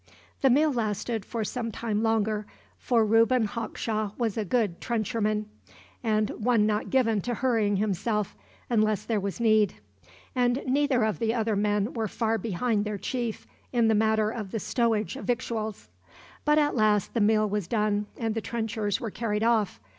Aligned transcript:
The 0.41 0.49
meal 0.49 0.73
lasted 0.73 1.23
for 1.23 1.43
some 1.43 1.71
time 1.71 2.01
longer, 2.01 2.47
for 2.79 3.05
Reuben 3.05 3.45
Hawkshaw 3.45 4.13
was 4.17 4.35
a 4.35 4.43
good 4.43 4.81
trencherman, 4.81 5.45
and 6.03 6.31
one 6.43 6.65
not 6.65 6.89
given 6.89 7.21
to 7.21 7.35
hurrying 7.35 7.75
himself, 7.75 8.35
unless 8.67 9.03
there 9.05 9.19
was 9.19 9.39
need; 9.39 9.75
and 10.35 10.63
neither 10.65 11.03
of 11.03 11.19
the 11.19 11.35
other 11.35 11.55
men 11.55 11.93
were 11.93 12.07
far 12.07 12.39
behind 12.39 12.83
their 12.83 12.97
chief, 12.97 13.45
in 13.71 13.89
the 13.89 13.93
matter 13.93 14.31
of 14.31 14.49
the 14.49 14.59
stowage 14.59 15.15
of 15.15 15.25
victuals. 15.25 15.87
But 16.45 16.57
at 16.57 16.75
last 16.75 17.13
the 17.13 17.21
meal 17.21 17.47
was 17.47 17.67
done, 17.67 18.07
and 18.17 18.33
the 18.33 18.41
trenchers 18.41 18.99
were 18.99 19.11
carried 19.11 19.43
off. 19.43 19.79